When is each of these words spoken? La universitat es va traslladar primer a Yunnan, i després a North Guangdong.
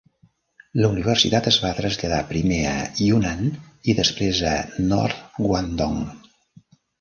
La 0.83 0.87
universitat 0.93 1.49
es 1.51 1.59
va 1.65 1.73
traslladar 1.79 2.21
primer 2.31 2.57
a 2.69 2.73
Yunnan, 3.09 3.45
i 3.93 3.95
després 4.01 4.41
a 4.53 4.55
North 4.87 5.23
Guangdong. 5.45 6.03